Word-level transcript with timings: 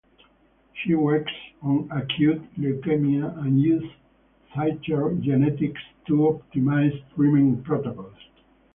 She 0.73 0.95
works 0.95 1.31
on 1.61 1.87
acute 1.91 2.41
leukemia 2.57 3.37
and 3.37 3.61
used 3.61 3.93
cytogenetics 4.51 5.77
to 6.07 6.13
optimise 6.49 6.99
treatment 7.13 7.63
protocols. 7.63 8.15